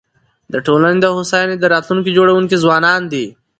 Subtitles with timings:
[0.53, 3.25] د ټولني د هوساینې د راتلونکي جوړونکي ځوانان دي.